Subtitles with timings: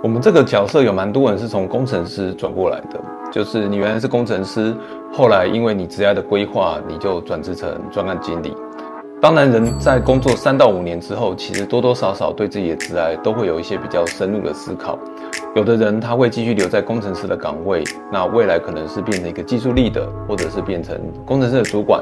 [0.00, 3.00] 我们这个角色有蛮多人是从工程师转过来的，
[3.32, 4.72] 就是你原来是工程师，
[5.12, 8.54] 后来因为你职业的规划，你就转职成专案经理。
[9.20, 14.96] 当然，人在工作三到五年之后，其实多多少少对自己的职业都会有一些比较深入的思考。
[15.56, 20.96] 有的人他会继续留在工程师的岗位，那未来可能是变成一个技术力的，或者是变成
[21.26, 22.00] 工程师的主管。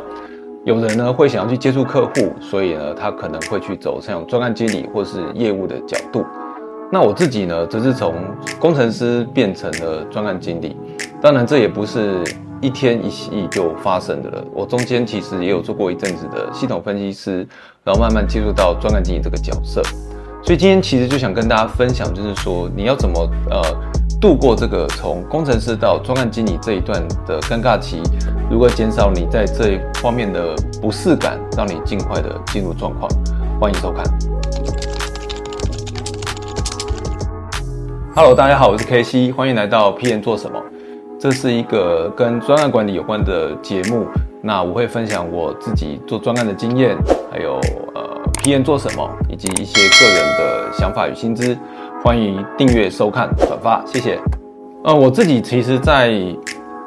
[0.64, 6.22] 有人呢会想要去接触客户，所以呢他可能会去走像专案经理或是业务的角度。
[6.92, 8.14] 那我自己呢，则是从
[8.60, 10.76] 工程师变成了专案经理。
[11.20, 12.22] 当然，这也不是
[12.60, 14.44] 一天一夕就发生的了。
[14.54, 17.46] 我中间其实也有做过一阵子的系统分析师，
[17.82, 19.82] 然后慢慢进入到专案经理这个角色。
[20.44, 23.60] 所以今天其实就想跟大家分享，就是说你要怎么呃
[24.20, 28.00] 度过这个从工程师到专案经理这一段的尴尬期，
[28.48, 33.10] 如何减少你在这一方面的不适感，让你尽快的进入状况。
[33.60, 34.35] 欢迎收看。
[38.18, 40.58] Hello，大家好，我是 K C，欢迎来到 P N 做什么？
[41.18, 44.06] 这是一个跟专案管理有关的节目。
[44.40, 46.96] 那我会分享我自己做专案的经验，
[47.30, 47.60] 还有
[47.94, 48.02] 呃
[48.42, 51.54] P N 做什么，以及一些个人的想法与薪资。
[52.02, 54.18] 欢迎订阅、收看、转发，谢谢。
[54.84, 56.18] 呃，我自己其实，在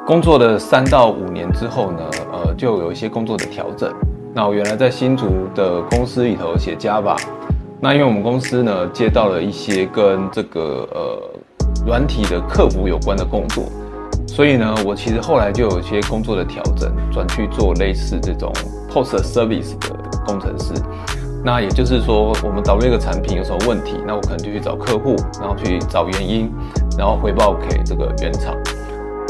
[0.07, 1.99] 工作的三到五年之后呢，
[2.31, 3.93] 呃，就有一些工作的调整。
[4.33, 7.15] 那我原来在新竹的公司里头写 Java。
[7.81, 11.21] 那因为我们公司呢接到了一些跟这个呃
[11.85, 13.63] 软体的客服有关的工作，
[14.27, 18.51] 所以呢，我其实后来就有一些工作的调整，转去做类似这种
[18.91, 20.73] post service 的工程师。
[21.41, 26.51] 那也就是说，我们导入一个产品有什么问题，那我可能就去找客户，然后去找原因，
[26.97, 28.53] 然后回报给这个原厂。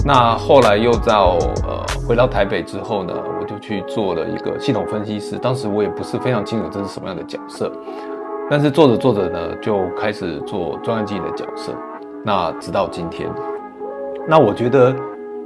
[0.04, 5.38] 那后来又到呃回到台北之后呢，我就去做了一个系统分析师。
[5.38, 7.72] 当时我也不是非常清楚这是什么样的角色。
[8.50, 11.72] 但是做着做着呢，就开始做专案经理的角色。
[12.26, 13.30] 那直到今天，
[14.28, 14.94] 那我觉得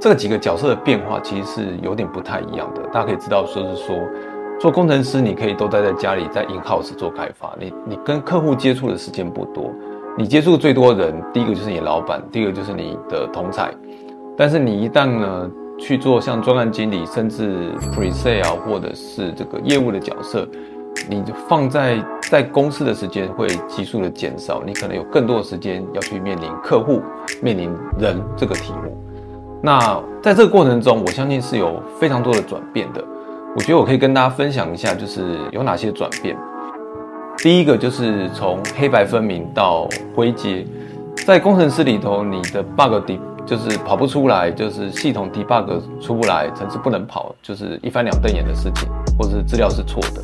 [0.00, 2.82] 这几个角色的变化其实是有点不太一样的。
[2.92, 3.96] 大家可以知道，说是说
[4.58, 9.70] 做工程师，你可以都待在家里，在 in house 做开发，你你跟客户接触的时间不多。
[10.16, 13.72] 你接触最多的人，第一个就是你老板，第二个就是你的同才。
[14.36, 20.48] 但是你一旦呢去做像专案经理，甚至 pre sale 或者是这个业务的角色。
[21.08, 27.02] 你就放在在公司的时间会急速的减少，你可能有更多的时间要去面临客户、
[27.42, 28.96] 面临人这个题目。
[29.62, 29.78] 那
[30.22, 33.02] 在这个过程中，我相信是有非常多的转变的。
[33.56, 36.36] 我觉得我可以跟大家分享一下，就是有哪些转变。
[37.38, 40.66] 第一个就是从黑白分明到灰阶，
[41.26, 48.88] 在工程师里头，你的 bug 底就是跑不出来，就是系统 debug 出不来，程式不能跑，就是一翻两瞪眼的事情，
[49.18, 50.22] 或者是资料是错的。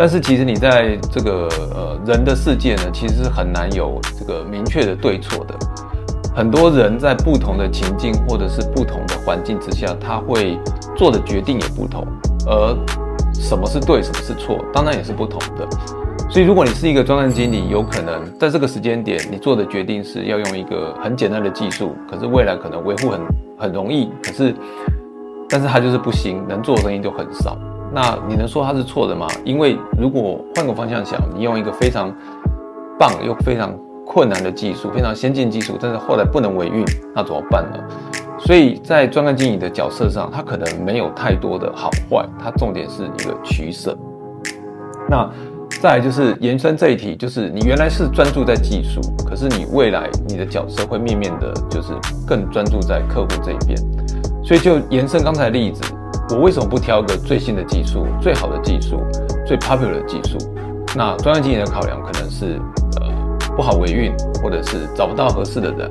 [0.00, 5.54] 但是其实你在这个呃人的世界呢，其实是很难有这个明确的对错的。
[6.34, 10.58] 很多人在不同的情境或者是不同的环境之下，他会
[10.96, 12.06] 做的决定也不同。
[12.46, 12.74] 而
[13.34, 15.68] 什么是对，什么是错，当然也是不同的。
[16.30, 23.20] 所以如果你是一个专案经理，有可能在这个时间点，你做的决定是要用一个很简单的技术，可是未来可能维护很
[23.58, 24.54] 很容易，可是
[25.46, 27.54] 但是它就是不行，能做的东西就很少。
[27.92, 29.26] 那你能说它是错的吗？
[29.44, 32.14] 因为如果换个方向想，你用一个非常
[32.98, 36.84] 棒又非常困难的技术，非常先进技术，但是后来不能维运，
[37.14, 37.78] 那怎么办呢？
[38.38, 43.96] 所以在专案经理的角色上，它可能没有太多的好坏，它重点是一个取舍。
[45.08, 45.28] 那
[45.80, 51.92] 再就是延伸这一题，就是你原来是专注在技术，可是你未来你的角色会面面的，就是
[52.26, 53.76] 更专注在客户这一边，
[54.44, 55.82] 所以就延伸刚才的例子。
[56.32, 59.02] 我为什么不挑个最新的技术、最好的技术、
[59.44, 60.38] 最 popular 的技术？
[60.96, 62.60] 那专业经理的考量可能是，
[63.00, 63.08] 呃，
[63.56, 65.90] 不好维运，或者是找不到合适的人。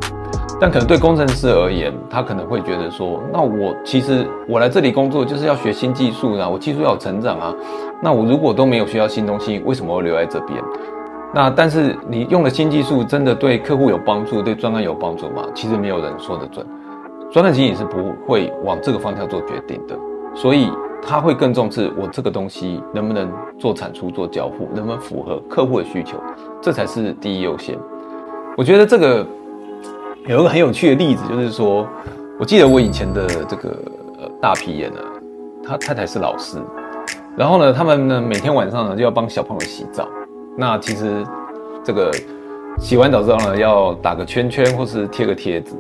[0.62, 7.54] 但可能对工程师而言，他可能会觉得说，那我其实我来这里工作就是要学新技术啊，我技术要成长啊。
[8.02, 10.62] 那我如果都没有学到新东西，为什么会留在这边？
[11.34, 15.44] 那但是你用了新技术，真的对客户有帮助，对专案有帮助吗？
[15.54, 16.66] 其实没有人说得准。
[17.32, 19.96] 专业经理是不会往这个方向做决定的。
[20.36, 20.72] 所以
[21.02, 26.18] 他会更重视我这个东西能不能做产出、做交付，能不能符合客户的需求，
[26.62, 27.78] 这才是第一优先。
[28.58, 29.26] 我觉得这个
[30.28, 31.88] 有一个很有趣的例子，就是说，
[32.38, 33.70] 我记得我以前的这个
[34.20, 35.00] 呃大皮眼呢，
[35.64, 36.58] 他太太是老师，
[37.36, 40.08] 然后呢，他们呢每天晚上呢就要帮小朋友洗澡。
[40.58, 41.26] 那其实
[41.84, 42.12] 这个
[42.78, 45.74] 洗完澡之后呢，要打个圈圈或是贴个贴纸。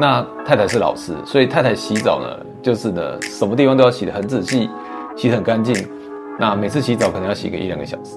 [0.00, 4.70] 那太太是老师，所以太太洗澡呢，就是呢，什么地方都要洗得很仔细，
[5.14, 5.76] 洗得很干净。
[6.38, 8.16] 那每次洗澡可能要洗个一两个小时。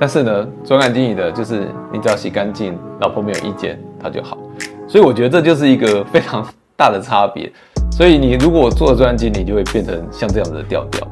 [0.00, 4.38] 但是呢，专案经理的就是你只要洗干净，老婆没有意见，他就好。
[4.88, 6.42] 所以我觉得这就是一个非常
[6.78, 7.52] 大的差别。
[7.92, 11.06] 所以你如果做专案经理，就会变成像这样子的调调。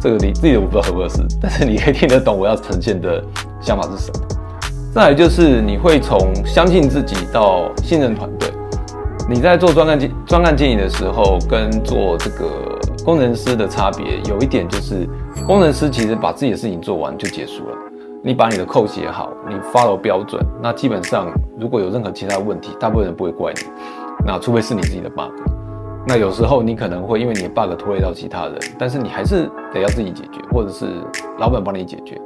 [0.00, 3.22] 这个你自己我不知道合不合适，但是你可以听得懂我要呈现的
[3.60, 4.26] 想法是什么。
[4.92, 8.45] 再来就是你会从相信自己到信任团队。
[9.28, 15.04] 你在做专案经专案经理的时候，跟做这个工程师的差别有一点就是，
[15.44, 17.76] 工程师其实把自己的事情做完就结束了。
[18.22, 21.26] 你把你的扣写好，你 follow 标准，那基本上
[21.58, 23.62] 如果有任何其他问题，大部分人不会怪你。
[24.24, 25.32] 那除非是你自己的 bug。
[26.06, 30.86] 那有时候你可能会因为你的 bug 拖累到其他人，但是你还是得要自己解决，或者是
[31.40, 32.16] 老板帮你解决。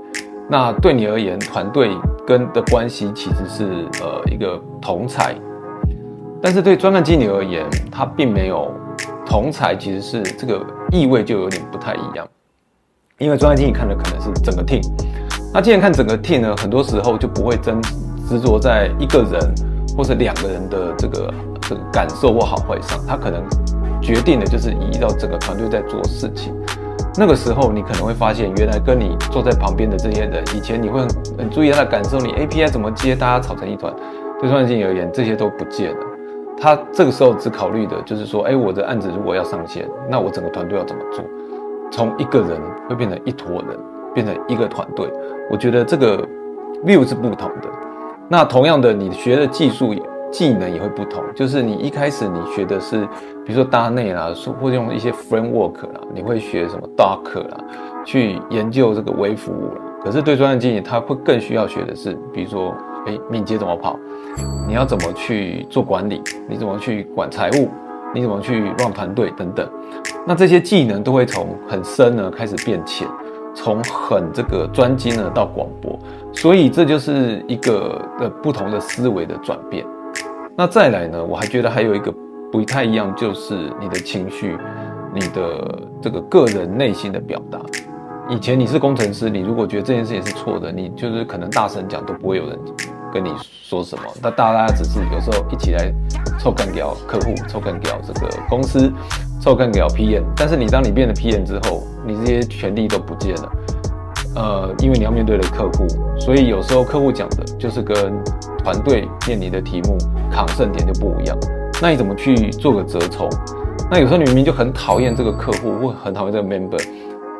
[0.51, 1.97] 那对你而言，团队
[2.27, 3.65] 跟的关系其实是
[4.03, 5.35] 呃一个同才，
[6.43, 8.73] 但是对专案经理而言，他并没有
[9.27, 12.27] 同才，其实是这个意味就有点不太一样。
[13.19, 14.81] 因为专案经理看的可能是整个 team。
[15.53, 17.79] 那既然看整个 team 呢，很多时候就不会真
[18.27, 19.55] 执着在一个人
[19.95, 23.43] 或者两个人的这个这个感受或好坏上，他可能
[24.01, 26.55] 决定的就是依照整个团队在做事情。
[27.19, 31.09] 那个时候你可能会发现，原来跟你坐在旁边的这些人，以前你会很
[31.41, 33.93] 很注意他的感受，你 API 怎么接，大家吵成一团。
[34.41, 36.10] 对专案经理而言，这些都不见了。
[36.61, 41.25] 他这个时候只考虑的就是说，哎，我的案子如果要上线，那我整个团队要怎么做？
[41.91, 43.77] 从一个人会变成一坨人，
[44.15, 45.11] 变成一个团队。
[45.51, 46.19] 我觉得这个
[46.85, 47.69] view 是不同的。
[48.29, 49.93] 那同样的，你学的技术
[50.31, 51.25] 技能也会不同。
[51.35, 53.01] 就是你一开始你学的是，
[53.45, 57.57] 比如说搭内啦，或用一些 framework 啦，你会学什么 Docker 啦，
[58.05, 59.81] 去研究这个微服务了。
[60.05, 62.73] 可是对专业经理，他会更需要学的是，比如说，
[63.07, 63.99] 哎，敏捷怎么跑？
[64.67, 66.23] 你要怎么去做管理？
[66.49, 67.69] 你怎么去管财务？
[68.15, 69.69] 你怎么去管团队等等？
[70.27, 73.07] 那这些技能都会从很深呢开始变浅。
[73.53, 75.99] 从很这个专精呢到广播，
[76.33, 79.85] 所以这就是一个呃不同的思维的转变。
[80.57, 82.15] 那再来呢，我还觉得还有一个
[82.53, 84.57] 不太一样，就是你的情绪，
[85.13, 87.61] 你的这个个人内心的表达。
[88.29, 92.57] 以前你是工程师，你如果觉得这件事情是错的，你就是可能大声讲都不会有人
[93.13, 94.05] 跟你说什么。
[94.23, 95.93] 那大家只是有时候一起来
[96.39, 98.93] 凑干掉客户，凑干掉这个公司。
[99.41, 103.53] 凑干掉 PM，但是你当你变得 PM 之后，你这些权利都不见了，
[104.37, 105.87] 呃，因为你要面对的客户，
[106.21, 107.97] 所以有时候客户讲的就是跟
[108.59, 109.97] 团队面临的题目
[110.31, 111.35] 抗胜点就不一样。
[111.81, 113.31] 那你怎么去做个折冲？
[113.91, 116.87] 那有时候你明明就很讨厌这个客户，或很讨厌这个 member，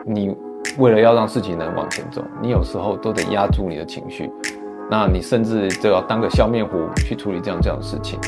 [0.07, 0.35] 你
[0.79, 4.31] 为了要让事情能往前走，你有时候都得压住你的情绪，
[4.91, 8.19] 那你甚至就要当个笑面虎去处理这样这样的事情，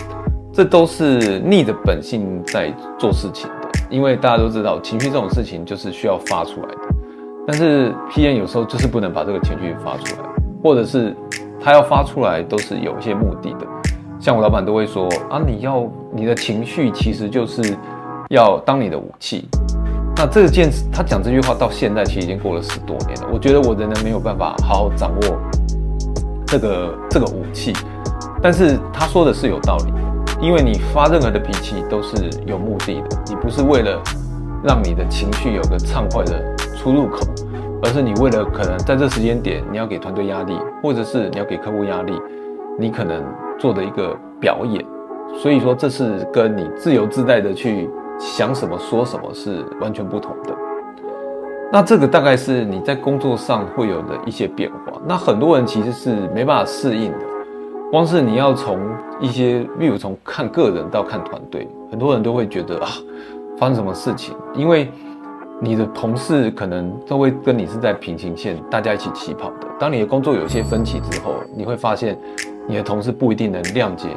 [0.53, 3.69] 这都是逆着本性在做事情的。
[3.91, 6.79] 因为大家都知道，情绪这种事情就是需要发出来的，
[7.47, 10.29] 但是 P N 有时候就是不能把这个情绪发出来，
[10.62, 11.14] 或者是
[11.61, 13.67] 他要发出来都是有一些目的的。
[14.20, 17.76] 像我老板都会说啊，你要你的情绪其实就是
[18.31, 19.49] 要当你的武器。
[20.14, 25.37] 那这件他讲这句话到现在其实已经过了十多年了，我觉得我仍然没有办法好好掌握
[26.52, 27.72] 这个这个武器，
[28.43, 29.93] 但是他说的是有道理。
[30.38, 33.99] 因为你发任何的脾气都是有目的的，你不是为了
[34.62, 37.20] 让你的情绪有个畅快的出入口，
[37.82, 42.12] 而是你为了可能在这时间点你要给团队压力，或者是你要给客户压力，
[42.78, 43.25] 你可能
[43.58, 44.84] 做的一个表演。
[45.40, 50.52] 所以说这是跟你自由自在的去想什么说什么是完全不同的。
[51.73, 55.00] 那这个大概是你在工作上会有的一些变化。
[55.07, 57.19] 那很多人其实是没办法适应的。
[57.91, 58.79] 光是你要从
[59.19, 62.88] 一些，例如从看个人到看团队，很多人都会觉得啊，
[63.57, 64.37] 发生什么事情？
[64.52, 64.93] 因为
[65.61, 69.67] 你的同事可能都会跟你是在平行线，大家一起起跑的。
[69.79, 72.19] 当你的工作有些分歧之后，你会发现
[72.69, 74.09] 你的同事不一定能谅解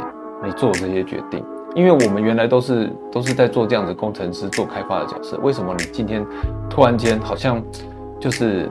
[0.43, 1.41] 你做这些决定，
[1.75, 6.25] 因为我们原来都是都是在做这样的工程师做开发的角色，为什么你今天
[6.69, 7.61] 突然间好像
[8.19, 8.69] 就是？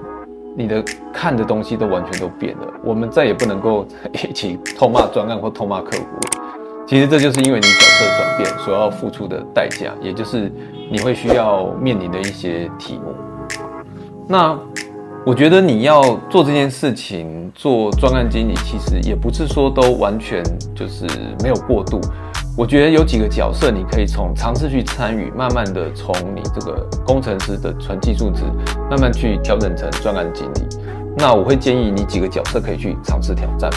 [0.57, 0.81] 你的
[1.13, 3.85] 看的东西都完全都变了，我们再也不能够
[4.29, 6.05] 一起痛骂专案或痛骂客户。
[6.87, 10.53] 其实这就是因为你角色转变所要付出的代价，也就是
[10.89, 13.13] 你会需要面临的一些题目。
[14.29, 14.57] 那
[15.27, 20.41] 我觉得你要做这件事情，做专案经理，其实也不是说都完全
[20.73, 21.05] 就是
[21.43, 22.01] 没有过度。
[22.57, 28.45] 我觉得有几个角色，你可以从尝试去参与，慢慢的从你这个工程师的纯技术值，
[28.89, 30.63] 慢慢去调整成专案经理。
[31.19, 33.69] 那我会建议你几个角色可以去尝试挑战。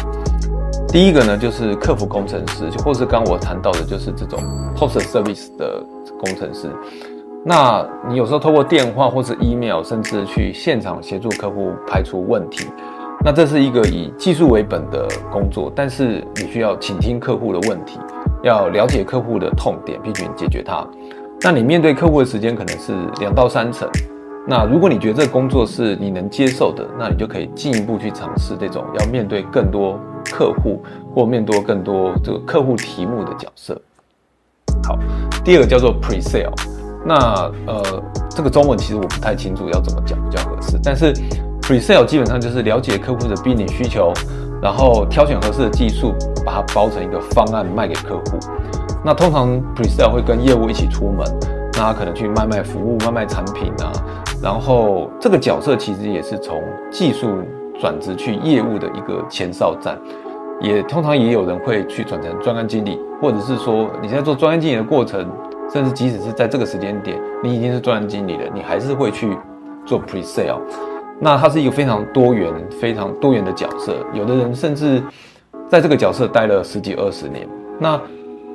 [0.89, 4.39] 第一个呢，就是客服工程师，或是刚我谈到的，就是这种
[4.75, 5.83] post service 的
[6.19, 6.69] 工程师。
[7.43, 12.67] 那你有时候透过电话或者 email，甚至去现场协助客户排除问题。
[13.25, 17.99] 那这是一个以技术为本的工作，但是你需要倾听客户的问题，
[18.47, 20.87] 要了解客户的痛点，并且解决它。
[21.41, 23.87] 那你面对客户的时间可能是两到三成。
[24.47, 30.81] 那如果你觉得这个工作是你能接受的，那你就可以进一步去尝试这种要面对更多客户
[31.13, 33.79] 或面对更多这个客户题目的角色。
[34.87, 34.97] 好，
[35.43, 36.53] 第二个叫做 pre sale。
[37.05, 37.15] 那
[37.67, 41.13] 呃，这个中文其实我不太清楚要怎么讲比较合适，但是
[41.61, 44.13] pre sale 基本上就是了解客户的必领需求，
[44.61, 46.13] 然后挑选合适的技术，
[46.45, 48.39] 把它包成一个方案卖给客户。
[49.05, 51.25] 那通常 pre sale 会跟业务一起出门，
[51.73, 53.91] 那他可能去卖卖服务、卖卖产品啊。
[54.41, 56.61] 然后这个角色其实也是从
[56.91, 57.27] 技术
[57.79, 59.97] 转职去业务的一个前哨站，
[60.59, 65.27] 也通常也有人会去转成专案经理，或者是说你在做专案经理的过程，
[65.71, 69.37] 甚至即使是在这个时间点，你已经是专案经理了，你还是会去
[69.85, 70.59] 做 pre sale。
[71.19, 75.01] 那它是一个非常多元、非常多元的角色，有的人甚至
[75.67, 77.47] 在这个角色待了十几二十年。
[77.79, 77.99] 那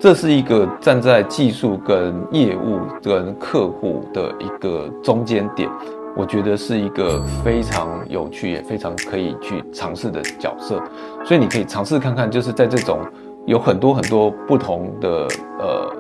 [0.01, 5.69] 这是一个站在技术跟业务跟客户的一个中间点，
[6.17, 10.83] 我觉得是一个非常有趣也非常可以去尝试的角色，
[11.25, 12.99] 所以你可以尝试看看，就是在这种
[13.47, 15.27] 有很多很多不同的
[15.61, 15.93] 呃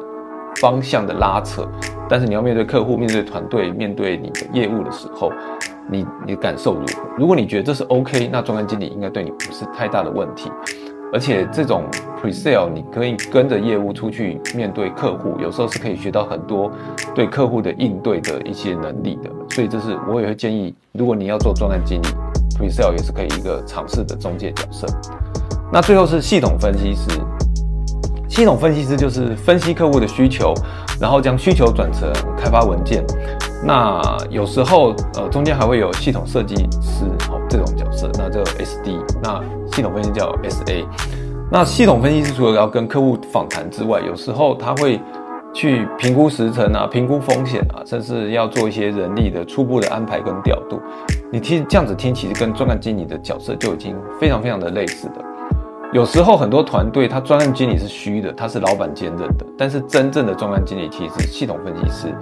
[0.60, 1.64] 方向的拉扯，
[2.08, 5.32] 但是你要面对客户、面对团队、面对你的业务的时候，
[5.90, 7.02] 你你感受如何？
[7.18, 10.50] 如果你觉得这是 OK，那专案经理应该对你不是太大的问题。
[11.12, 11.84] 而且这种
[12.18, 16.72] pre-sale，你可以跟着业务出去面对客户，有时候是可以学到很多
[17.14, 19.30] 对客户的应对的一些能力的。
[19.50, 22.06] 所以这是我也会建议，如果你要做专案经理
[22.58, 24.86] ，pre-sale 也是可以一个尝试的中介角色。
[25.70, 27.10] 那最后是系统分析师，
[28.26, 30.54] 系统分析师就是分析客户的需求，
[30.98, 33.04] 然后将需求转成开发文件。
[33.64, 39.42] 那有时候呃中间还会有系统设计师哦这种角色，那这 SD 那。
[39.74, 40.84] 系统分析叫 SA，
[41.50, 45.00] 那系统分析师除了要跟客户访谈之外，有时候他会
[45.54, 50.78] 去评估时程啊，评估风险啊，甚至要做一些人力的初步的安排跟调度。
[51.32, 55.24] 你听这样子听，其实跟专案经理的角色就已经非常非常的类似的。
[55.92, 62.14] 有时候很多团队他专案经理是虚的，他是老板兼任的，但是真正的专案经理其实是系统分析师。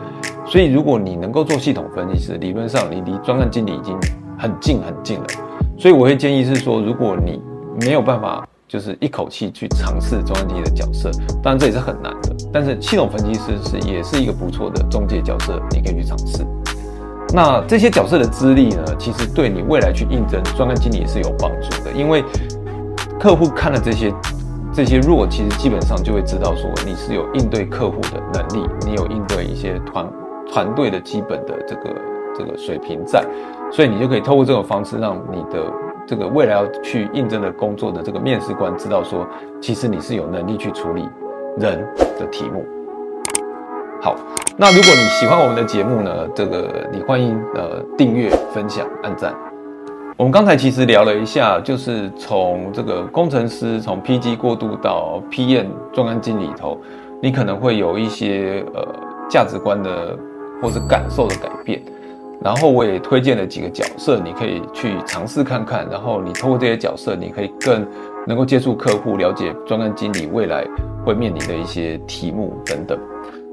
[0.45, 3.97] 所以如果你能够做系统分析师，理论上你离专案经理已经
[4.37, 5.27] 很近很近了。
[5.79, 7.41] 所以我会建议是说，如果你
[7.81, 11.09] 没有办法，就是一口气去尝试专案经理的角色，
[11.41, 12.35] 当然这也是很难的。
[12.53, 16.45] 但是系统分析师是也是一个不错的中介角色，你可以去尝试。
[17.33, 22.25] 那这些角色的资历呢，其实对你未来去应征专案经理也是有帮助的，因为
[23.21, 24.11] 客户看了这些
[24.73, 30.11] 这些弱，其实基本上就会知道说你是有应对客户的能力，你有应对一些团
[30.51, 31.95] 团队的基本的这个
[32.35, 33.23] 这个水平在。
[33.71, 35.71] 所以你就可以透过这种方式，让你的
[36.07, 39.27] 这个未来要去应征的工作的这个面试官知道说，
[39.61, 41.07] 其实你是有能力去处理
[41.59, 41.87] 人
[42.19, 42.65] 的题目。
[44.01, 44.17] 好，
[44.57, 49.35] 那如果你喜欢我们的节目呢，这个你欢迎呃订阅、分享、按赞。
[50.21, 56.79] 我们刚才其实聊了一下，就是从这个工程师从 PG 过渡到 PM 专案经理头，
[57.23, 58.87] 你可能会有一些呃
[59.31, 60.15] 价值观的
[60.61, 61.81] 或者感受的改变。
[62.43, 65.89] 然后我也推荐了几个角色，你可以去尝试看看。
[65.91, 67.89] 然后你通过这些角色，你可以更
[68.27, 70.67] 能够接触客户，了解专案经理未来
[71.03, 72.99] 会面临的一些题目等等。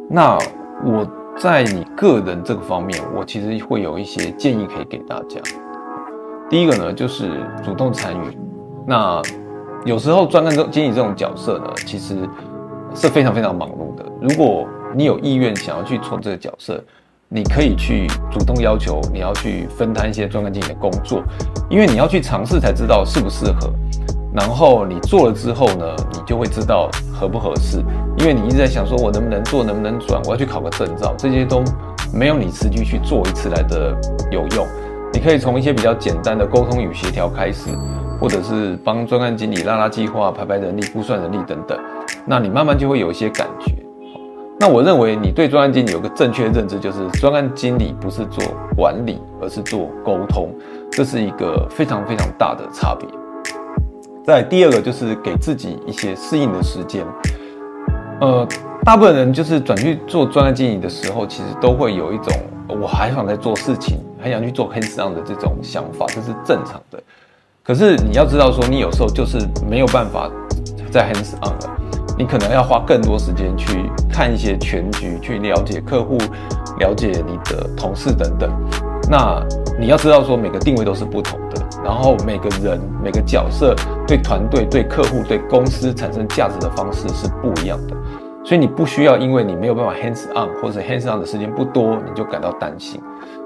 [0.10, 0.38] 那
[0.86, 1.08] 我
[1.38, 5.40] 在你个人这个方面，我其实会有一些建议可以给大家。
[6.50, 7.30] 第一个呢，就是
[7.62, 8.38] 主动参与。
[8.86, 9.22] 那
[9.84, 12.16] 有时候专案经理这种角色呢，其实
[12.96, 14.06] 是非常非常忙碌的。
[14.22, 16.82] 如果你有意愿想要去做这个角色，
[17.28, 21.22] 你可以去主动要求，你要去分摊一些专案经理的工作，
[21.70, 23.70] 因为你要去尝试才知道适不适合。
[24.34, 27.84] 然后你做了之后呢，你就会知道合不合适。
[28.20, 31.62] 因为你一直在想说，我能不能做，能不能转，我要去考个证照，这些都
[32.14, 33.94] 没有你实际去做一次来的
[34.32, 34.66] 有用。
[35.18, 37.72] 你可以从一些比较简单的沟通与协调开始，
[38.22, 41.76] 或者是帮专案经理拉拉计划、排排人力、估算人力等等，
[42.24, 43.74] 那你慢慢就会有一些感觉。
[44.60, 48.44] 那我认为你对专案经理有个正确认知，就是专案经理不是做
[48.76, 50.54] 管理，而是做沟通，
[50.92, 53.10] 这是一个非常非常大的差别。
[54.24, 57.04] 在第二个就是给自己一些适应的时间。
[58.22, 58.48] 呃，
[58.84, 62.32] 大部分人就是转去做专案经理的时候，其实都会有一种
[62.70, 67.02] 我还想在做事情，还想去做 hands on 的这种想法，这是正常的。
[67.64, 69.38] 可是你要知道说，你有时候就是
[69.70, 70.30] 没有办法
[70.92, 71.78] 在 hands on 了。
[72.18, 76.18] 你可能要花更多时间去看一些全局，去了解客户，
[76.80, 78.52] 了解你的同事等等。
[79.10, 79.40] 那
[79.80, 83.76] 你要知道说每个定位都是不同的，然后每个人每个角色
[84.08, 87.96] 对团队、对客户、对公司产生价值的方式是不一样的，
[88.48, 92.98] 所以你不需要因为你没有办法 hands on 或者 hands on 的时间不多，你就感到担心。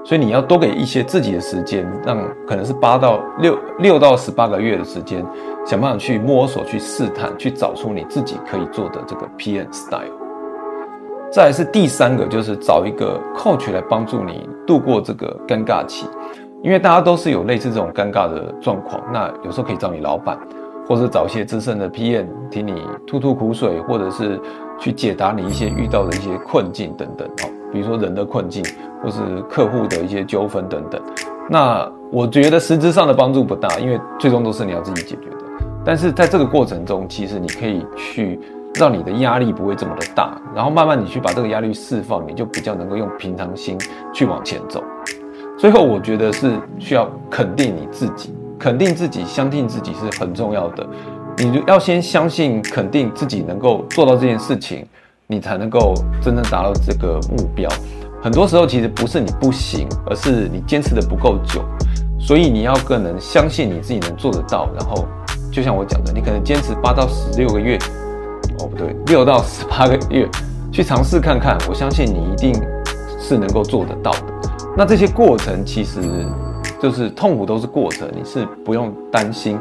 [0.04, 2.16] 所以你要多给一些自己的时间，让
[2.46, 5.26] 可能是八到六六到十八个月的时间，
[5.66, 10.12] 想办法去摸索、去试探、去找出你自己可以做的这个 PM style。
[11.32, 16.06] 再来是第三个，就是找一个 coach 来帮助你度过这个尴尬期，
[16.62, 19.02] 因为大家都是有类似这种尴尬的状况。
[19.12, 20.38] 那有时候可以找你老板，
[20.86, 24.38] 或者找一些资深的 PM 听你吐吐苦水，或者是
[24.82, 27.50] 去解答你一些遇到的一些困境等等哦。
[27.72, 28.64] 比如说人的困境，
[29.00, 31.00] 或是客户的一些纠纷等等，
[31.48, 35.36] 那我觉得实质上的帮助不大，因为最终都是你要自己解决的。
[35.84, 38.38] 但是在这个过程中，其实你可以去
[38.74, 43.78] 让你的压力不会这么的大，然后慢慢你去把这个压力释放，你就比较能够用平常心
[44.12, 44.82] 去往前走。
[45.56, 50.86] 最后，我觉得是需要肯定你自己，肯定自己，相信自己是很重要的。
[51.42, 54.86] 你就要先相信，肯定自己能够做到这件事情。
[55.28, 57.66] 你才能够真正达到这个目标。
[58.22, 61.64] 很多时候其实不是你不行，而是你坚持的不够久。
[62.20, 64.68] 所以你要更能相信你自己能做得到。
[64.78, 65.06] 然后
[65.50, 67.78] 就像我讲的，你可能坚持八到十六个月，
[68.58, 70.28] 哦不对，六到十八个月
[70.70, 71.56] 去尝试看看。
[71.66, 72.54] 我相信你一定
[73.18, 74.24] 是能够做得到的。
[74.76, 76.00] 那这些过程其实
[76.78, 79.58] 就是痛苦，都是过程，你是不用担心。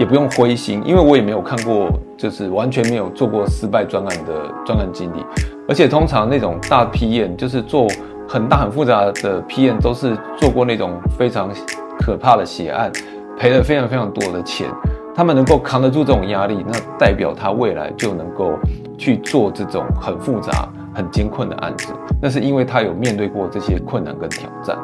[0.00, 4.32] 也不用灰心，因为我也没有看过，就是完全没有做过失败专案的
[4.64, 5.22] 专案经历。
[5.68, 7.86] 而且通常那种大批验，就是做
[8.26, 11.50] 很大很复杂的批验，都是做过那种非常
[11.98, 12.90] 可怕的血案，
[13.38, 14.70] 赔了非常非常多的钱。
[15.14, 18.54] 他们能够扛得住这种压力，那代表他未来就能够
[18.96, 21.92] 去做这种很复杂、很艰困的案子。
[22.22, 24.78] 那是因为他有面对过这些困难跟挑战。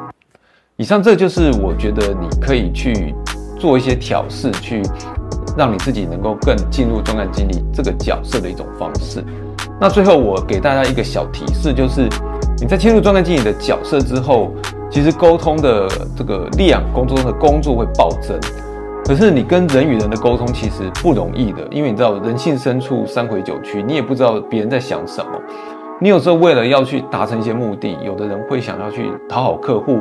[0.76, 3.14] 以上这就是我觉得你可以去。
[3.58, 4.82] 做一些挑事，去
[5.56, 9.24] 让你自己能够更进入专案经理这个角色的一种方式。
[9.80, 12.08] 那最后我给大家一个小提示，就是
[12.58, 14.50] 你在切入专案经理的角色之后，
[14.90, 18.38] 其实沟通的这个量，工作中的工作会暴增。
[19.04, 25.30] 可是你跟人与人的沟通其实不容易的，因为你知道人性深处三回九曲，你也不知道别人在想什么。
[26.00, 30.00] 你有时候为了要去达成一些目的，有的人会想要去讨好客户，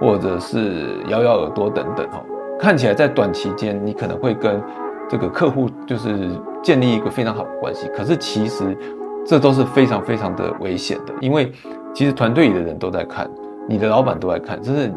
[0.00, 2.22] 或者是摇摇耳朵等等哈。
[2.58, 4.60] 看起来在短期间，你可能会跟
[5.08, 6.28] 这个客户就是
[6.62, 8.76] 建立一个非常好的关系，可是其实
[9.24, 11.52] 这都是非常非常的危险的，因为
[11.94, 13.30] 其实团队里的人都在看，
[13.68, 14.92] 你的老板都在看，甚至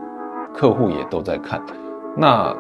[0.53, 1.61] 客户也都在看。
[2.17, 2.53] 那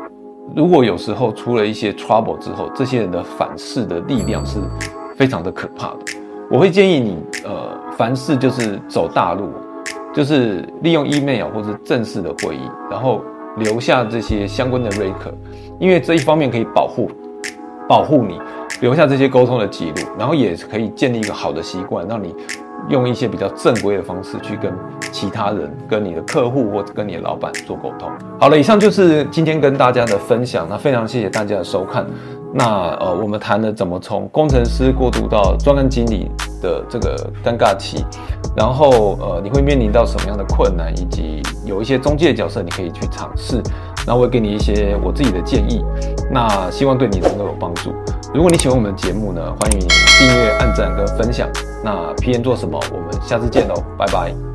[0.55, 4.59] 如果有时候出了一些 trouble 之后，这些人的反噬的力量是
[5.15, 5.97] 非常的可怕的。
[6.49, 9.49] 我会建议你，呃，凡事就是走大路，
[10.13, 13.21] 就是利用 email 或者正式的会议，然后。
[13.57, 15.33] 留下这些相关的 record，
[15.79, 17.09] 因为这一方面可以保护
[17.87, 18.39] 保护你，
[18.79, 22.33] 留下这些沟通的记录，然后也可以建立一个好的习惯，让你
[22.89, 24.73] 用一些比较正规的方式去跟
[25.11, 28.09] 其他人、跟你的客户或者跟你的老板做沟通。
[28.39, 32.05] 好了，以上就是今天跟大家的分享，那非常谢谢大家的收看。
[32.53, 36.29] 那呃，我们谈了怎么从工程师过渡到专案经理
[36.61, 38.05] 的这个尴尬期，
[38.55, 43.61] 然后呃，你会面临到什么样的困难，以及有一些中介角色你可以去尝试，
[44.07, 45.83] 那我会给你一些我自己的建议，
[46.31, 47.91] 那希望对你能够有帮助。
[48.33, 51.49] 如果你喜欢我们的节目呢，欢迎你订阅、按赞跟分享。
[51.83, 52.79] 那 P N 做什么？
[52.93, 54.50] 我们下次见喽，拜拜。